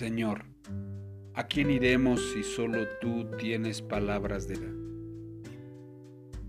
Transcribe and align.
Señor, 0.00 0.46
¿a 1.34 1.46
quién 1.46 1.70
iremos 1.70 2.32
si 2.32 2.42
solo 2.42 2.88
tú 3.02 3.26
tienes 3.36 3.82
palabras 3.82 4.48
de 4.48 4.54
vida? 4.54 4.72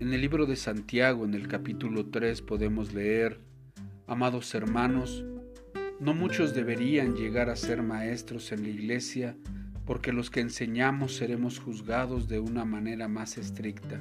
En 0.00 0.10
el 0.10 0.22
libro 0.22 0.46
de 0.46 0.56
Santiago, 0.56 1.26
en 1.26 1.34
el 1.34 1.48
capítulo 1.48 2.06
3, 2.06 2.40
podemos 2.40 2.94
leer, 2.94 3.40
Amados 4.06 4.54
hermanos, 4.54 5.22
no 6.00 6.14
muchos 6.14 6.54
deberían 6.54 7.14
llegar 7.14 7.50
a 7.50 7.56
ser 7.56 7.82
maestros 7.82 8.52
en 8.52 8.62
la 8.62 8.70
iglesia 8.70 9.36
porque 9.84 10.14
los 10.14 10.30
que 10.30 10.40
enseñamos 10.40 11.14
seremos 11.14 11.58
juzgados 11.58 12.28
de 12.28 12.40
una 12.40 12.64
manera 12.64 13.06
más 13.06 13.36
estricta. 13.36 14.00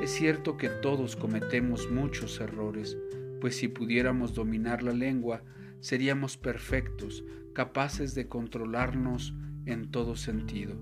Es 0.00 0.12
cierto 0.12 0.56
que 0.56 0.68
todos 0.68 1.16
cometemos 1.16 1.90
muchos 1.90 2.40
errores, 2.40 2.96
pues 3.40 3.56
si 3.56 3.66
pudiéramos 3.66 4.34
dominar 4.34 4.84
la 4.84 4.92
lengua, 4.92 5.42
seríamos 5.86 6.36
perfectos, 6.36 7.24
capaces 7.54 8.16
de 8.16 8.26
controlarnos 8.26 9.36
en 9.66 9.92
todo 9.92 10.16
sentido. 10.16 10.74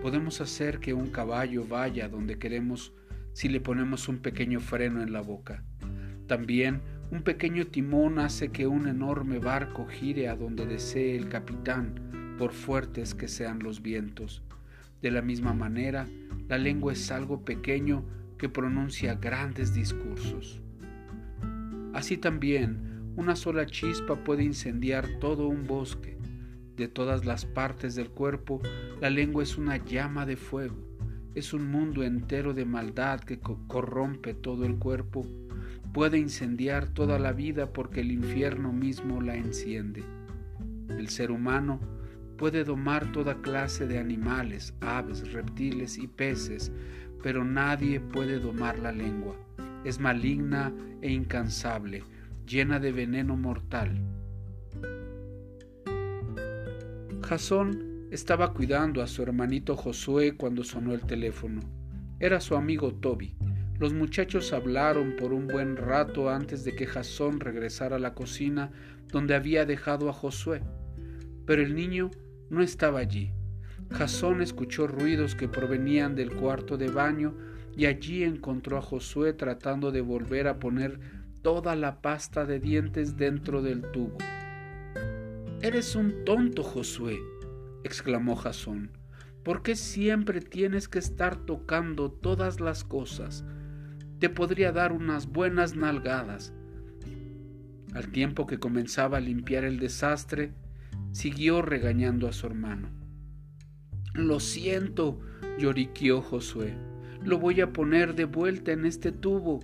Podemos 0.00 0.40
hacer 0.40 0.80
que 0.80 0.94
un 0.94 1.08
caballo 1.08 1.66
vaya 1.66 2.08
donde 2.08 2.38
queremos 2.38 2.94
si 3.34 3.50
le 3.50 3.60
ponemos 3.60 4.08
un 4.08 4.20
pequeño 4.20 4.60
freno 4.60 5.02
en 5.02 5.12
la 5.12 5.20
boca. 5.20 5.64
También 6.26 6.80
un 7.10 7.24
pequeño 7.24 7.66
timón 7.66 8.18
hace 8.18 8.48
que 8.48 8.66
un 8.66 8.88
enorme 8.88 9.38
barco 9.38 9.86
gire 9.86 10.30
a 10.30 10.34
donde 10.34 10.64
desee 10.64 11.14
el 11.14 11.28
capitán, 11.28 12.36
por 12.38 12.52
fuertes 12.52 13.14
que 13.14 13.28
sean 13.28 13.58
los 13.58 13.82
vientos. 13.82 14.42
De 15.02 15.10
la 15.10 15.20
misma 15.20 15.52
manera, 15.52 16.06
la 16.48 16.56
lengua 16.56 16.94
es 16.94 17.10
algo 17.10 17.44
pequeño 17.44 18.02
que 18.38 18.48
pronuncia 18.48 19.16
grandes 19.16 19.74
discursos. 19.74 20.62
Así 21.92 22.16
también, 22.16 22.95
una 23.16 23.34
sola 23.34 23.64
chispa 23.64 24.14
puede 24.14 24.44
incendiar 24.44 25.08
todo 25.20 25.48
un 25.48 25.66
bosque. 25.66 26.18
De 26.76 26.86
todas 26.86 27.24
las 27.24 27.46
partes 27.46 27.94
del 27.94 28.10
cuerpo, 28.10 28.60
la 29.00 29.08
lengua 29.08 29.42
es 29.42 29.56
una 29.56 29.78
llama 29.78 30.26
de 30.26 30.36
fuego. 30.36 30.76
Es 31.34 31.54
un 31.54 31.66
mundo 31.66 32.02
entero 32.02 32.52
de 32.52 32.66
maldad 32.66 33.20
que 33.20 33.40
corrompe 33.40 34.34
todo 34.34 34.66
el 34.66 34.76
cuerpo. 34.76 35.26
Puede 35.94 36.18
incendiar 36.18 36.88
toda 36.88 37.18
la 37.18 37.32
vida 37.32 37.72
porque 37.72 38.02
el 38.02 38.12
infierno 38.12 38.70
mismo 38.70 39.22
la 39.22 39.36
enciende. 39.36 40.04
El 40.90 41.08
ser 41.08 41.30
humano 41.30 41.80
puede 42.36 42.64
domar 42.64 43.12
toda 43.12 43.40
clase 43.40 43.86
de 43.86 43.98
animales, 43.98 44.74
aves, 44.82 45.32
reptiles 45.32 45.96
y 45.96 46.06
peces, 46.06 46.70
pero 47.22 47.44
nadie 47.44 47.98
puede 47.98 48.38
domar 48.38 48.78
la 48.78 48.92
lengua. 48.92 49.34
Es 49.84 49.98
maligna 50.00 50.70
e 51.00 51.10
incansable 51.10 52.02
llena 52.46 52.78
de 52.78 52.92
veneno 52.92 53.36
mortal. 53.36 54.00
Jasón 57.22 58.06
estaba 58.12 58.52
cuidando 58.54 59.02
a 59.02 59.08
su 59.08 59.22
hermanito 59.22 59.76
Josué 59.76 60.36
cuando 60.36 60.62
sonó 60.62 60.94
el 60.94 61.00
teléfono. 61.00 61.60
Era 62.20 62.40
su 62.40 62.54
amigo 62.54 62.94
Toby. 62.94 63.34
Los 63.78 63.92
muchachos 63.92 64.52
hablaron 64.52 65.16
por 65.16 65.32
un 65.32 65.48
buen 65.48 65.76
rato 65.76 66.30
antes 66.30 66.64
de 66.64 66.76
que 66.76 66.86
Jasón 66.86 67.40
regresara 67.40 67.96
a 67.96 67.98
la 67.98 68.14
cocina 68.14 68.70
donde 69.08 69.34
había 69.34 69.66
dejado 69.66 70.08
a 70.08 70.12
Josué. 70.12 70.62
Pero 71.46 71.62
el 71.62 71.74
niño 71.74 72.10
no 72.48 72.62
estaba 72.62 73.00
allí. 73.00 73.32
Jasón 73.90 74.40
escuchó 74.40 74.86
ruidos 74.86 75.34
que 75.34 75.48
provenían 75.48 76.14
del 76.14 76.32
cuarto 76.32 76.76
de 76.76 76.88
baño 76.88 77.34
y 77.76 77.86
allí 77.86 78.22
encontró 78.22 78.78
a 78.78 78.82
Josué 78.82 79.32
tratando 79.32 79.92
de 79.92 80.00
volver 80.00 80.48
a 80.48 80.58
poner 80.58 80.98
toda 81.46 81.76
la 81.76 82.02
pasta 82.02 82.44
de 82.44 82.58
dientes 82.58 83.16
dentro 83.16 83.62
del 83.62 83.82
tubo. 83.92 84.18
Eres 85.62 85.94
un 85.94 86.24
tonto, 86.24 86.64
Josué, 86.64 87.20
exclamó 87.84 88.34
Jasón. 88.34 88.90
¿Por 89.44 89.62
qué 89.62 89.76
siempre 89.76 90.40
tienes 90.40 90.88
que 90.88 90.98
estar 90.98 91.36
tocando 91.36 92.10
todas 92.10 92.58
las 92.58 92.82
cosas? 92.82 93.44
Te 94.18 94.28
podría 94.28 94.72
dar 94.72 94.90
unas 94.90 95.28
buenas 95.28 95.76
nalgadas. 95.76 96.52
Al 97.94 98.10
tiempo 98.10 98.48
que 98.48 98.58
comenzaba 98.58 99.18
a 99.18 99.20
limpiar 99.20 99.62
el 99.62 99.78
desastre, 99.78 100.52
siguió 101.12 101.62
regañando 101.62 102.26
a 102.26 102.32
su 102.32 102.48
hermano. 102.48 102.88
Lo 104.14 104.40
siento, 104.40 105.20
lloriqueó 105.60 106.22
Josué. 106.22 106.74
Lo 107.22 107.38
voy 107.38 107.60
a 107.60 107.72
poner 107.72 108.16
de 108.16 108.24
vuelta 108.24 108.72
en 108.72 108.84
este 108.84 109.12
tubo. 109.12 109.60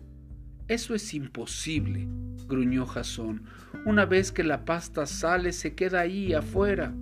Eso 0.68 0.94
es 0.94 1.12
imposible, 1.14 2.06
gruñó 2.48 2.86
Jasón. 2.86 3.42
Una 3.84 4.06
vez 4.06 4.30
que 4.32 4.44
la 4.44 4.64
pasta 4.64 5.06
sale, 5.06 5.52
se 5.52 5.74
queda 5.74 6.00
ahí 6.00 6.32
afuera. 6.32 6.94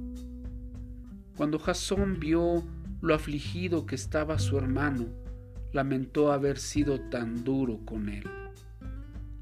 Cuando 1.36 1.58
Jasón 1.58 2.18
vio 2.18 2.64
lo 3.00 3.14
afligido 3.14 3.86
que 3.86 3.94
estaba 3.94 4.38
su 4.38 4.58
hermano, 4.58 5.06
lamentó 5.72 6.32
haber 6.32 6.58
sido 6.58 7.00
tan 7.10 7.44
duro 7.44 7.80
con 7.84 8.08
él. 8.08 8.24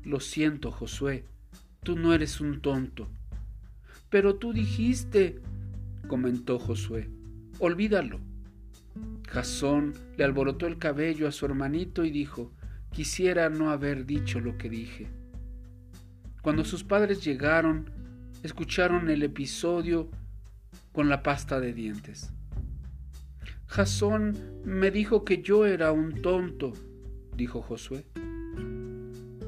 Lo 0.03 0.21
siento, 0.21 0.71
Josué, 0.71 1.25
tú 1.83 1.97
no 1.97 2.12
eres 2.12 2.41
un 2.41 2.61
tonto. 2.61 3.09
Pero 4.11 4.37
tú 4.37 4.53
dijiste, 4.53 5.41
comentó 6.06 6.59
Josué, 6.59 7.11
olvídalo. 7.59 8.21
Jasón 9.29 9.93
le 10.17 10.25
alborotó 10.25 10.67
el 10.67 10.79
cabello 10.79 11.29
a 11.29 11.33
su 11.33 11.45
hermanito 11.45 12.05
y 12.05 12.11
dijo, 12.11 12.50
Quisiera 12.91 13.49
no 13.49 13.71
haber 13.71 14.06
dicho 14.06 14.41
lo 14.41 14.59
que 14.59 14.69
dije. 14.69 15.06
Cuando 16.43 16.65
sus 16.65 16.84
padres 16.84 17.25
llegaron, 17.25 17.91
escucharon 18.43 19.10
el 19.10 19.22
episodio 19.22 20.10
con 20.93 21.09
la 21.09 21.22
pasta 21.22 21.60
de 21.60 21.72
dientes. 21.72 22.32
Jasón 23.66 24.37
me 24.65 24.91
dijo 24.91 25.25
que 25.25 25.43
yo 25.43 25.66
era 25.66 25.93
un 25.93 26.22
tonto, 26.22 26.72
dijo 27.37 27.60
Josué. 27.60 28.06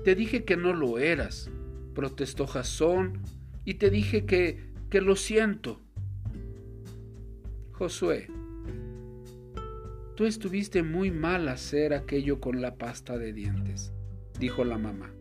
Te 0.04 0.14
dije 0.14 0.44
que 0.44 0.56
no 0.56 0.72
lo 0.72 0.98
eras, 0.98 1.50
protestó 1.94 2.46
Jasón, 2.46 3.20
y 3.64 3.74
te 3.74 3.90
dije 3.90 4.26
que, 4.26 4.72
que 4.90 5.00
lo 5.00 5.16
siento. 5.16 5.80
Josué, 7.72 8.28
Tú 10.20 10.26
estuviste 10.26 10.82
muy 10.82 11.10
mal 11.10 11.48
hacer 11.48 11.94
aquello 11.94 12.40
con 12.40 12.60
la 12.60 12.74
pasta 12.74 13.16
de 13.16 13.32
dientes, 13.32 13.90
dijo 14.38 14.66
la 14.66 14.76
mamá. 14.76 15.14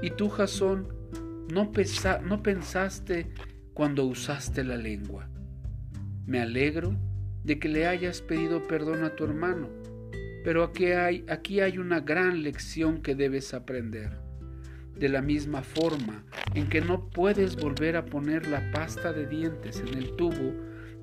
Y 0.00 0.08
tú, 0.12 0.30
Jasón, 0.30 0.88
no, 1.52 1.70
no 2.24 2.42
pensaste 2.42 3.26
cuando 3.74 4.06
usaste 4.06 4.64
la 4.64 4.78
lengua. 4.78 5.28
Me 6.24 6.40
alegro 6.40 6.96
de 7.44 7.58
que 7.58 7.68
le 7.68 7.86
hayas 7.86 8.22
pedido 8.22 8.66
perdón 8.66 9.04
a 9.04 9.14
tu 9.16 9.24
hermano, 9.24 9.68
pero 10.44 10.64
aquí 10.64 11.60
hay 11.60 11.76
una 11.76 12.00
gran 12.00 12.42
lección 12.42 13.02
que 13.02 13.14
debes 13.14 13.52
aprender. 13.52 14.18
De 14.96 15.10
la 15.10 15.20
misma 15.20 15.62
forma 15.62 16.24
en 16.54 16.70
que 16.70 16.80
no 16.80 17.10
puedes 17.10 17.54
volver 17.54 17.96
a 17.96 18.06
poner 18.06 18.48
la 18.48 18.72
pasta 18.72 19.12
de 19.12 19.26
dientes 19.26 19.84
en 19.86 19.92
el 19.92 20.16
tubo, 20.16 20.54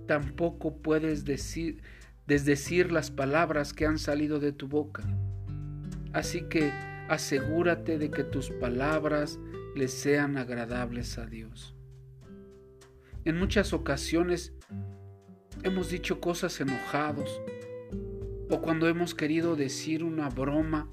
tampoco 0.07 0.81
puedes 0.81 1.25
decir, 1.25 1.83
desdecir 2.27 2.91
las 2.91 3.09
palabras 3.09 3.73
que 3.73 3.85
han 3.85 3.97
salido 3.97 4.39
de 4.39 4.51
tu 4.51 4.67
boca. 4.67 5.03
Así 6.13 6.43
que 6.43 6.71
asegúrate 7.07 7.97
de 7.97 8.11
que 8.11 8.23
tus 8.23 8.51
palabras 8.51 9.39
le 9.75 9.87
sean 9.87 10.37
agradables 10.37 11.17
a 11.17 11.25
Dios. 11.25 11.75
En 13.23 13.37
muchas 13.37 13.73
ocasiones 13.73 14.53
hemos 15.63 15.89
dicho 15.89 16.19
cosas 16.19 16.59
enojados 16.59 17.41
o 18.49 18.61
cuando 18.61 18.87
hemos 18.87 19.13
querido 19.13 19.55
decir 19.55 20.03
una 20.03 20.29
broma, 20.29 20.89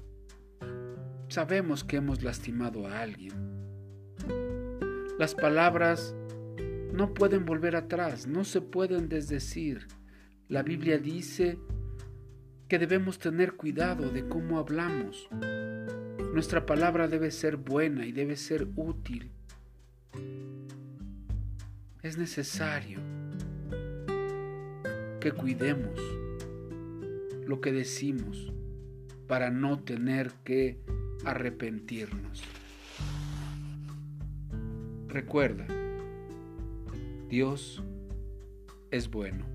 sabemos 1.27 1.83
que 1.83 1.97
hemos 1.97 2.23
lastimado 2.23 2.87
a 2.87 3.01
alguien. 3.01 3.33
Las 5.17 5.33
palabras 5.33 6.15
no 6.91 7.13
pueden 7.13 7.45
volver 7.45 7.75
atrás, 7.75 8.27
no 8.27 8.43
se 8.43 8.61
pueden 8.61 9.07
desdecir. 9.07 9.87
La 10.47 10.61
Biblia 10.61 10.99
dice 10.99 11.57
que 12.67 12.77
debemos 12.77 13.17
tener 13.17 13.53
cuidado 13.53 14.11
de 14.11 14.27
cómo 14.27 14.59
hablamos. 14.59 15.27
Nuestra 16.33 16.67
palabra 16.67 17.07
debe 17.07 17.31
ser 17.31 17.57
buena 17.57 18.05
y 18.05 18.11
debe 18.11 18.35
ser 18.35 18.67
útil. 18.75 19.31
Es 22.03 22.19
necesario 22.19 22.99
que 25.19 25.31
cuidemos 25.31 25.99
lo 27.47 27.59
que 27.59 27.71
decimos 27.71 28.53
para 29.27 29.49
no 29.49 29.79
tener 29.79 30.31
que 30.43 30.79
arrepentirnos. 31.25 32.43
Recuerda, 35.07 35.65
Dios 37.29 37.81
es 38.91 39.09
bueno. 39.09 39.54